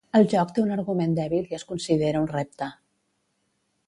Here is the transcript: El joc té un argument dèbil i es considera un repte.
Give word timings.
El 0.19 0.23
joc 0.29 0.53
té 0.53 0.61
un 0.61 0.71
argument 0.75 1.13
dèbil 1.19 1.51
i 1.53 1.57
es 1.59 1.65
considera 1.73 2.23
un 2.25 2.31
repte. 2.35 2.71